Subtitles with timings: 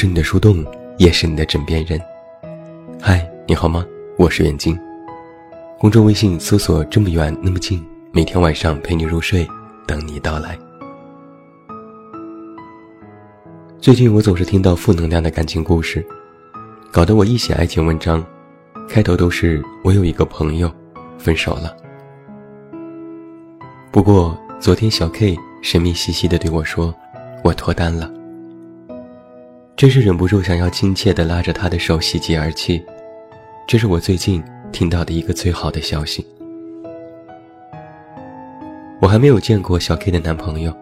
[0.00, 0.64] 是你的树洞，
[0.96, 2.00] 也是你的枕边人。
[3.02, 3.84] 嗨，你好吗？
[4.16, 4.78] 我是远近。
[5.76, 7.84] 公众微信搜索“这么远那么近”，
[8.14, 9.44] 每天晚上陪你入睡，
[9.88, 10.56] 等你到来。
[13.80, 16.06] 最近我总是听到负能量的感情故事，
[16.92, 18.24] 搞得我一写爱情文章，
[18.88, 20.72] 开头都是我有一个朋友
[21.18, 21.76] 分手了。
[23.90, 26.94] 不过昨天小 K 神秘兮兮的对我说
[27.42, 28.08] ：“我脱单了。”
[29.78, 32.84] 真是忍不住想要亲切地拉着他的手喜极而泣，
[33.64, 34.42] 这是我最近
[34.72, 36.26] 听到的一个最好的消息。
[39.00, 40.74] 我还没有见过小 K 的男朋友，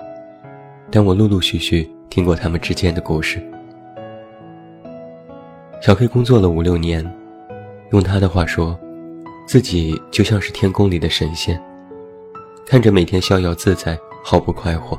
[0.91, 3.39] 但我陆陆续续听过他们之间的故事。
[5.83, 7.05] 小 K 工作了五六年，
[7.93, 8.75] 用他的话说，
[9.47, 11.63] 自己就像是天宫里的神仙，
[12.65, 14.99] 看着每天逍遥自在，毫不快活，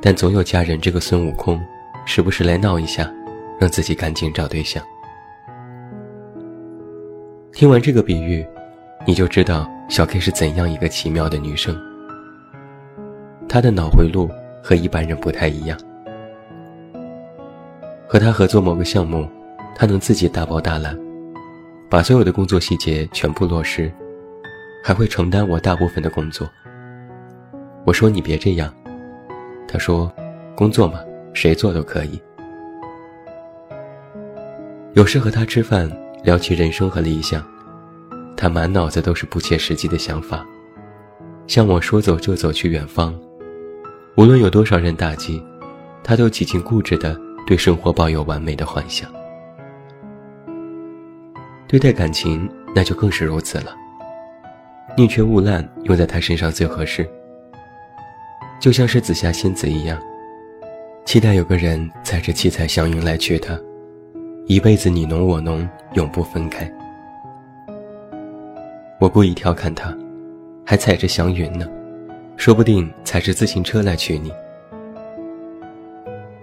[0.00, 1.60] 但总有家人这个孙悟空。
[2.04, 3.10] 时不时来闹一下，
[3.58, 4.82] 让自己赶紧找对象。
[7.52, 8.44] 听完这个比喻，
[9.06, 11.78] 你就知道小 K 是怎样一个奇妙的女生。
[13.48, 14.28] 她的脑回路
[14.62, 15.78] 和一般人不太一样。
[18.08, 19.28] 和她合作某个项目，
[19.74, 20.98] 她能自己大包大揽，
[21.88, 23.92] 把所有的工作细节全部落实，
[24.82, 26.50] 还会承担我大部分的工作。
[27.84, 28.74] 我说你别这样，
[29.68, 30.10] 她说，
[30.56, 31.00] 工作嘛。
[31.32, 32.20] 谁做都可以。
[34.94, 35.90] 有时和他吃饭，
[36.22, 37.42] 聊起人生和理想，
[38.36, 40.44] 他满脑子都是不切实际的想法，
[41.46, 43.18] 向我说走就走去远方。
[44.16, 45.42] 无论有多少人打击，
[46.04, 49.10] 他都几近固执的对生活抱有完美的幻想。
[51.66, 53.74] 对待感情，那就更是如此了。
[54.94, 57.08] 宁缺毋滥，用在他身上最合适。
[58.60, 59.98] 就像是紫霞仙子一样。
[61.04, 63.58] 期待有个人载着七彩祥云来娶她，
[64.46, 66.70] 一辈子你侬我侬，永不分开。
[68.98, 69.94] 我故意调侃他，
[70.64, 71.66] 还踩着祥云呢，
[72.36, 74.32] 说不定踩着自行车来娶你。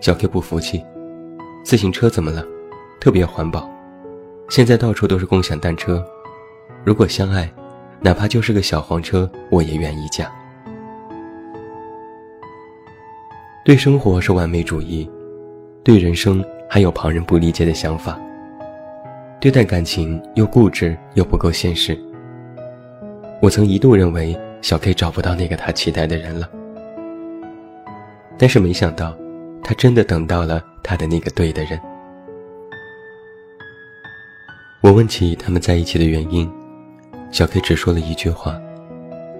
[0.02, 0.84] 小 K 不服气，
[1.64, 2.46] 自行车怎么了？
[3.00, 3.68] 特别环保，
[4.50, 6.06] 现在到处都是共享单车。
[6.84, 7.50] 如果相爱，
[8.02, 10.30] 哪怕就是个小黄车，我也愿意嫁。
[13.69, 15.07] 对生活是完美主义，
[15.84, 18.19] 对人生还有旁人不理解的想法。
[19.40, 21.96] 对待感情又固执又不够现实。
[23.40, 26.50] 我曾一度认为小 K 找不到那个他期待的人了，
[28.40, 29.16] 但是没想到，
[29.63, 31.80] 他真的等到了他的那个对的人。
[34.81, 36.51] 我问起他们在一起的原因，
[37.30, 38.59] 小 K 只说了一句话：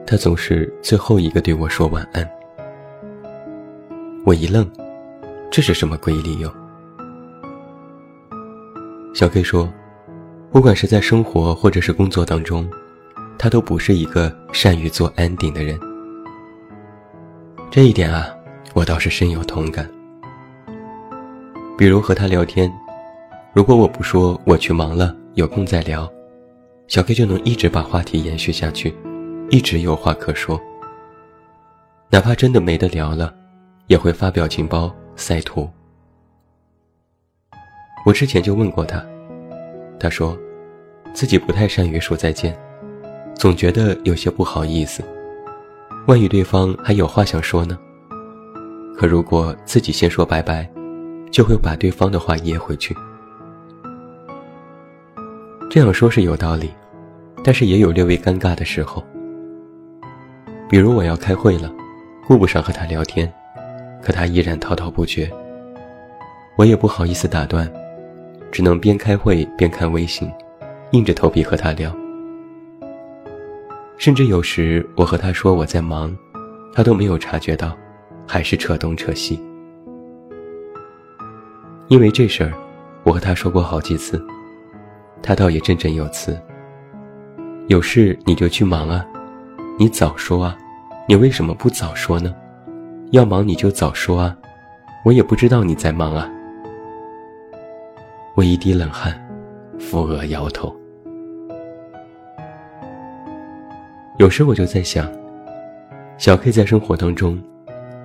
[0.06, 2.30] 他总是最后一个对我说晚安。
[4.26, 4.70] 我一愣，
[5.50, 6.52] 这是什么诡异理由？
[9.14, 9.72] 小 K 说，
[10.52, 12.70] 不管是在生活或者是工作当中，
[13.38, 15.80] 他都不是一个善于做 ending 的人。
[17.72, 18.28] 这一点啊，
[18.74, 19.90] 我倒是深有同感。
[21.78, 22.72] 比如和他聊天，
[23.54, 26.12] 如果我不说我去忙了，有空再聊，
[26.88, 28.94] 小 K 就能一直把话题延续下去，
[29.50, 30.60] 一直有话可说。
[32.10, 33.34] 哪怕真的没得聊了。
[33.90, 35.68] 也会发表情包、晒图。
[38.06, 39.04] 我之前就问过他，
[40.00, 40.38] 他说，
[41.12, 42.56] 自己不太善于说再见，
[43.34, 45.04] 总觉得有些不好意思。
[46.06, 47.78] 万一对方还有话想说呢？
[48.96, 50.70] 可如果自己先说拜拜，
[51.32, 52.96] 就会把对方的话噎回去。
[55.68, 56.72] 这样说是有道理，
[57.44, 59.04] 但是也有略微尴尬的时候。
[60.70, 61.74] 比如我要开会了，
[62.28, 63.32] 顾不上和他聊天。
[64.02, 65.32] 可他依然滔滔不绝，
[66.56, 67.72] 我也不好意思打断，
[68.52, 70.32] 只能边开会边看微信，
[70.92, 71.96] 硬着头皮和他聊。
[73.98, 76.16] 甚至有时我和他说我在忙，
[76.74, 77.78] 他都没有察觉到，
[78.26, 79.40] 还是扯东扯西。
[81.90, 82.54] 因为这事儿，
[83.04, 84.24] 我和他说过好几次，
[85.22, 86.40] 他倒也振振有词。
[87.68, 89.06] 有事你就去忙啊，
[89.78, 90.58] 你早说啊，
[91.08, 92.34] 你为什么不早说呢？
[93.12, 94.38] 要忙你就早说啊，
[95.04, 96.30] 我也不知道你在忙啊。
[98.36, 99.20] 我一滴冷汗，
[99.80, 100.76] 扶额摇头。
[104.20, 105.12] 有时我就在想，
[106.20, 107.42] 小 K 在生活当中，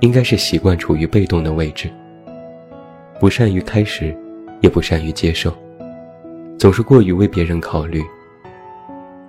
[0.00, 1.90] 应该是习惯处于被动的位置，
[3.20, 4.16] 不善于开始，
[4.62, 5.54] 也不善于接受，
[6.58, 8.02] 总是过于为别人考虑。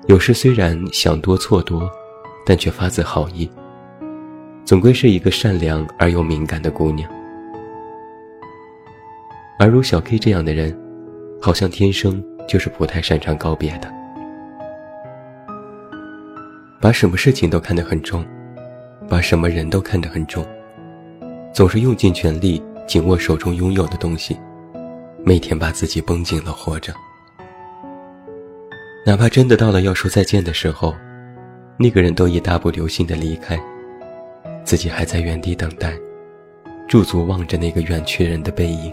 [0.07, 1.89] 有时虽然想多错多，
[2.45, 3.50] 但却发自好意。
[4.65, 7.07] 总归是一个善良而又敏感的姑娘。
[9.59, 10.75] 而如小 K 这样的人，
[11.39, 13.94] 好像天生就是不太擅长告别的，
[16.81, 18.25] 把什么事情都看得很重，
[19.07, 20.44] 把什么人都看得很重，
[21.53, 24.35] 总是用尽全力紧握手中拥有的东西，
[25.23, 26.91] 每天把自己绷紧了活着。
[29.06, 30.95] 哪怕真的到了要说再见的时候，
[31.77, 33.57] 那个人都已大步流星的离开，
[34.65, 35.94] 自己还在原地等待，
[36.88, 38.91] 驻足望着那个远去人的背影。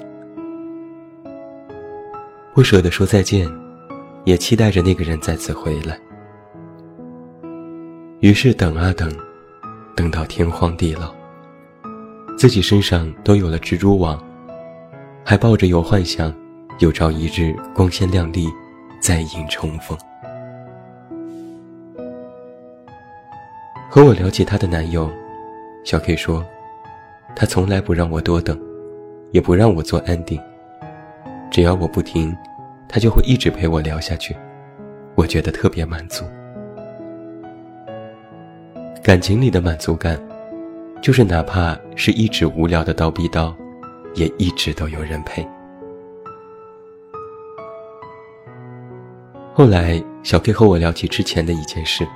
[2.52, 3.50] 不舍得说再见，
[4.24, 5.98] 也期待着那个人再次回来。
[8.20, 9.10] 于是等啊等，
[9.96, 11.14] 等到天荒地老，
[12.36, 14.22] 自己身上都有了蜘蛛网，
[15.24, 16.32] 还抱着有幻想，
[16.80, 18.46] 有朝一日光鲜亮丽，
[19.00, 19.96] 再迎重逢。
[23.88, 25.10] 和我聊起她的男友，
[25.84, 26.44] 小 K 说，
[27.34, 28.58] 他从来不让我多等，
[29.32, 30.40] 也不让我做 ending。
[31.50, 32.34] 只要我不停，
[32.88, 34.34] 他就会一直陪我聊下去，
[35.16, 36.24] 我觉得特别满足。
[39.02, 40.18] 感情里的满足感，
[41.02, 43.52] 就是哪怕是一直无聊的叨逼叨，
[44.14, 45.46] 也一直都有人陪。
[49.52, 52.06] 后来，小 K 和我聊起之前的一件事。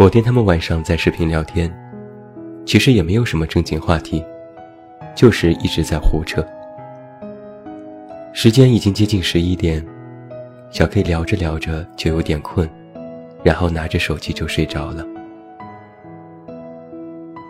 [0.00, 1.68] 某天他们晚上在视频聊天，
[2.64, 4.24] 其实也没有什么正经话题，
[5.12, 6.40] 就是一直在胡扯。
[8.32, 9.84] 时间已经接近十一点，
[10.70, 12.70] 小 K 聊着聊着就有点困，
[13.42, 15.04] 然后拿着手机就睡着了。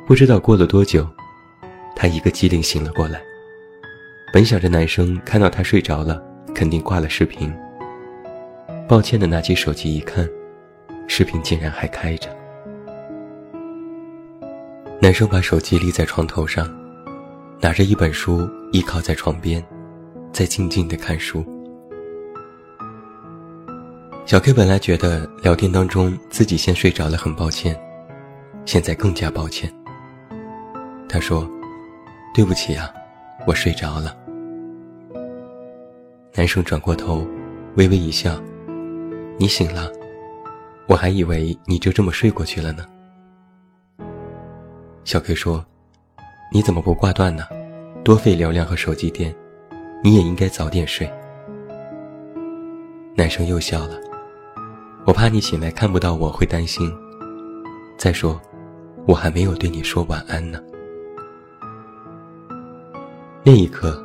[0.06, 1.06] 不知道过了多久，
[1.95, 3.21] 他一个机灵醒了过来。
[4.33, 6.19] 本想着男生看到他睡着了，
[6.55, 7.55] 肯定挂了视频。
[8.89, 10.27] 抱歉的拿起手机一看，
[11.06, 12.38] 视频竟然还开着。
[15.00, 16.69] 男生把手机立在床头上，
[17.61, 19.65] 拿着一本书依靠在床边。
[20.31, 21.45] 在静静的看书。
[24.27, 27.77] 小 K 本来觉得聊天当中自己先睡着了，很抱歉，
[28.67, 29.73] 现在更加抱歉。
[31.09, 31.49] 他说
[32.35, 32.93] ：“对不起啊，
[33.47, 34.15] 我睡着了。”
[36.35, 37.27] 男生转过头，
[37.77, 38.41] 微微一笑
[39.39, 39.91] ：“你醒了，
[40.87, 42.85] 我还以为你就这么睡过去了呢。”
[45.09, 45.65] 小 K 说
[46.53, 47.45] ：“你怎么不挂断呢？
[48.05, 49.35] 多费流量和手机电。”
[50.05, 51.11] 你也应该早点睡。
[53.17, 53.99] 男生又笑了，
[55.07, 56.95] 我怕你醒来看不到我会担心。
[57.97, 58.39] 再说，
[59.07, 60.61] 我还没有对你说晚安呢。
[63.43, 64.05] 那一刻，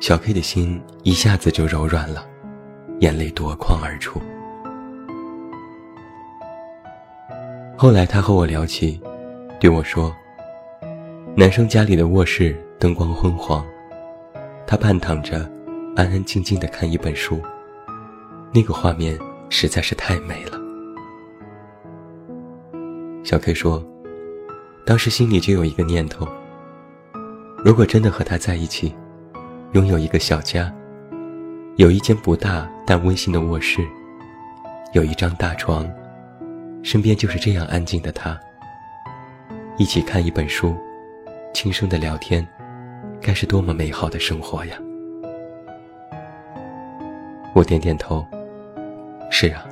[0.00, 2.26] 小 K 的心一下子就柔软了，
[3.00, 4.18] 眼泪夺眶而出。
[7.76, 8.98] 后来他和我聊起，
[9.58, 10.14] 对我说
[11.34, 13.64] ：“男生家里的卧室灯光昏黄。”
[14.66, 15.50] 他半躺着，
[15.94, 17.40] 安安静静的看一本书，
[18.52, 20.60] 那个画面实在是太美了。
[23.24, 23.82] 小 K 说，
[24.84, 26.28] 当时心里就有一个念头：
[27.64, 28.94] 如果真的和他在一起，
[29.72, 30.70] 拥有一个小家，
[31.76, 33.80] 有一间不大但温馨的卧室，
[34.92, 35.88] 有一张大床，
[36.82, 38.38] 身边就是这样安静的他，
[39.78, 40.74] 一起看一本书，
[41.52, 42.46] 轻声的聊天。
[43.20, 44.78] 该是多么美好的生活呀！
[47.54, 48.24] 我点点头，
[49.30, 49.66] 是啊，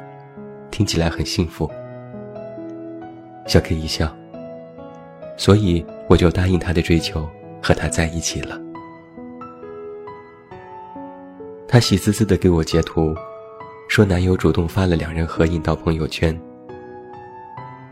[0.71, 1.71] 听起来很幸福。
[3.47, 4.15] 小 K 一笑，
[5.39, 7.27] 所以我就答应他的追求，
[7.63, 8.61] 和他在一起了。
[11.67, 13.15] 他喜滋滋的给我截图，
[13.89, 16.39] 说男友主动发了两人合影到朋友圈。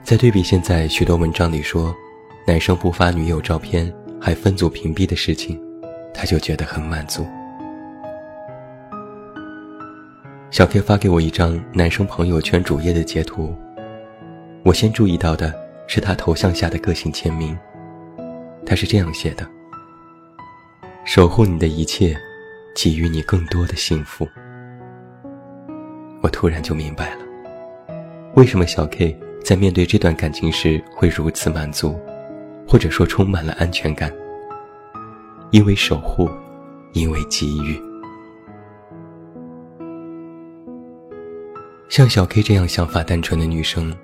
[0.03, 1.95] 在对比现在许多文章里说，
[2.47, 3.93] 男生不发女友照片。
[4.25, 5.61] 还分组屏蔽的事情，
[6.15, 7.27] 他就觉得很满足。
[10.49, 13.53] 小 K 发给我一张男生朋友圈主页的截图，
[14.63, 15.53] 我先注意到的
[15.89, 17.59] 是他头像下的个性签名，
[18.65, 19.45] 他是这样写的
[21.05, 22.17] ：“守护你的一切，
[22.77, 24.25] 给予你更多的幸福。”
[26.23, 27.25] 我突然就明白了，
[28.37, 31.99] 为什么小 K 在面对这段感情时会如此满足。
[32.73, 34.11] 或者说充满了安全感，
[35.51, 36.27] 因为守护，
[36.95, 37.79] 因为给予。
[41.91, 43.95] 像小 K 这样想法单纯的女生，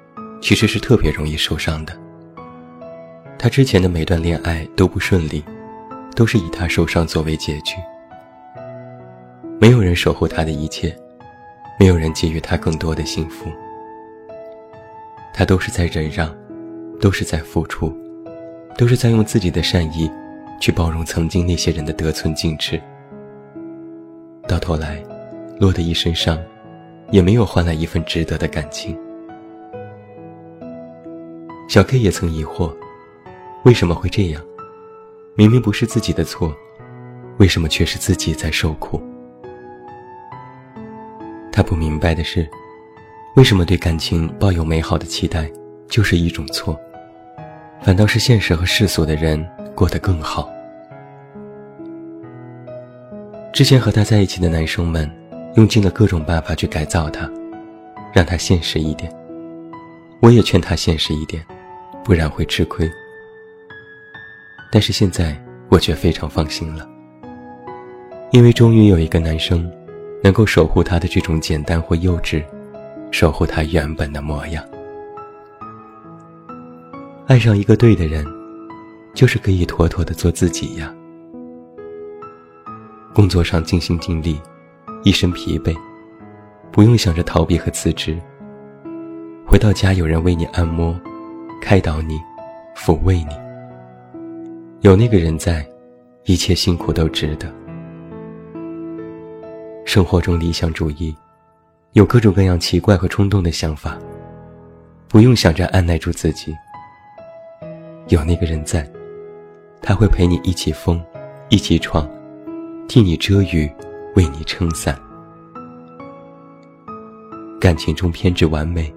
[0.43, 1.99] 其实是特别容易受伤的。
[3.39, 5.43] 她之前的每段恋爱都不顺利，
[6.15, 7.75] 都是以她受伤作为结局。
[9.59, 10.95] 没有人守护她的一切，
[11.81, 13.51] 没有人给予她更多的幸福。
[15.33, 16.31] 她都是在忍让，
[17.01, 17.91] 都是在付出。
[18.79, 20.09] 都是在用自己的善意，
[20.61, 22.81] 去包容曾经那些人的得寸进尺，
[24.47, 25.03] 到头来，
[25.59, 26.39] 落得一身伤，
[27.11, 28.97] 也没有换来一份值得的感情。
[31.69, 32.73] 小 K 也曾疑惑，
[33.65, 34.41] 为什么会这样？
[35.35, 36.55] 明明不是自己的错，
[37.39, 39.03] 为什么却是自己在受苦？
[41.51, 42.49] 他不明白的是，
[43.35, 45.51] 为什么对感情抱有美好的期待
[45.89, 46.81] 就是一种错，
[47.83, 49.45] 反倒是现实和世俗的人
[49.75, 50.51] 过得更好。
[53.53, 55.11] 之前和他在一起的男生们，
[55.55, 57.31] 用尽了各种办法去改造他，
[58.13, 59.13] 让他现实一点。
[60.21, 61.45] 我也劝他现实一点。
[62.05, 62.91] 不然会吃亏。
[64.73, 65.37] 但是现在
[65.69, 66.89] 我却非常放心了，
[68.31, 69.71] 因为终于有一个男生，
[70.23, 72.43] 能够守护他的这种简单或幼稚，
[73.11, 74.65] 守护他原本的模样。
[77.29, 78.27] 爱上一个对的人，
[79.13, 80.95] 就是可以妥妥的做自己呀。
[83.15, 84.41] 工作上尽心尽力，
[85.05, 85.77] 一身疲惫，
[86.73, 88.19] 不用想着逃避和辞职。
[89.47, 90.99] 回到家有人为你按摩。
[91.61, 92.19] 开导你，
[92.75, 93.37] 抚慰你。
[94.81, 95.67] 有那个人在，
[96.25, 97.53] 一切辛苦都值得。
[99.85, 101.15] 生活中理想主义，
[101.93, 103.99] 有各种各样奇怪和冲动的想法，
[105.09, 106.55] 不用想着按耐住自己。
[108.09, 108.91] 有那个人在，
[109.83, 110.99] 他会陪你一起疯，
[111.51, 112.09] 一起闯，
[112.89, 113.71] 替你遮雨，
[114.17, 114.99] 为你撑伞。
[117.61, 118.91] 感情中偏执完美，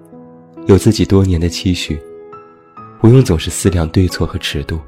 [0.66, 2.00] 有自己多年的期许。
[3.00, 4.80] 不用总是思量对错和尺度。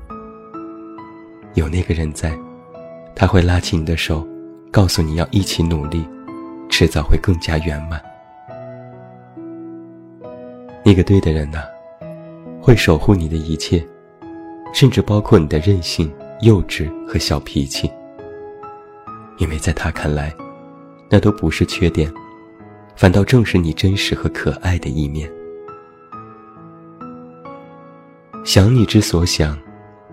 [1.55, 2.35] 有那个人在，
[3.15, 4.27] 他会拉起你的手，
[4.71, 6.03] 告诉你要一起努力，
[6.71, 8.01] 迟早会更加圆满。
[10.83, 11.65] 那个对的人呐，
[12.63, 13.85] 会守护你的一切，
[14.75, 17.89] 甚至包括你的任性、幼稚和小脾气。
[19.39, 20.35] 因为在他看来，
[21.09, 22.13] 那都不是缺点，
[22.97, 25.31] 反倒正是你真实和可爱的一面。
[28.45, 29.57] 想你之所想，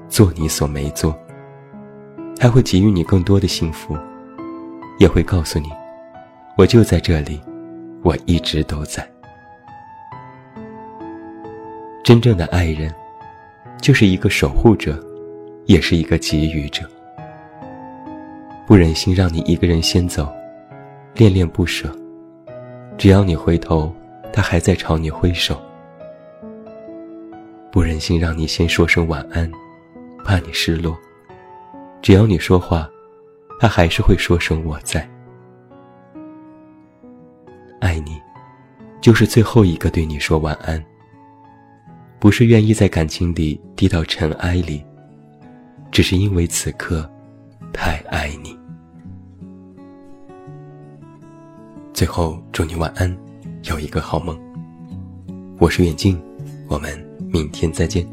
[0.07, 1.17] 做你所没做。
[2.37, 3.97] 他会给予你更多的幸福，
[4.99, 5.69] 也会告诉你，
[6.55, 7.41] 我就在这里，
[8.03, 9.07] 我一直都在。
[12.03, 12.91] 真正的爱人，
[13.81, 15.03] 就是一个守护者，
[15.65, 16.87] 也是一个给予者。
[18.67, 20.31] 不忍心让你一个人先走，
[21.15, 21.91] 恋恋不舍。
[22.95, 23.91] 只要你回头，
[24.31, 25.59] 他还在朝你挥手。
[27.71, 29.51] 不忍心让你先说声晚安，
[30.23, 30.95] 怕你失落。
[32.03, 32.87] 只要你说话，
[33.59, 35.09] 他还是会说声我在。
[37.79, 38.21] 爱你，
[39.01, 40.83] 就是最后一个对你说晚安。
[42.21, 44.85] 不是愿意在感情里低到尘埃里，
[45.91, 47.09] 只是因为此刻
[47.73, 48.55] 太爱你。
[51.91, 53.11] 最后，祝你晚安，
[53.63, 54.39] 有一个好梦。
[55.57, 56.15] 我是远近，
[56.67, 56.95] 我们。
[57.33, 58.05] 明天再见。